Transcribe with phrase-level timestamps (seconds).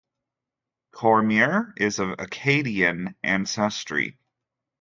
[0.93, 4.17] Cormier is of Acadian ancestry.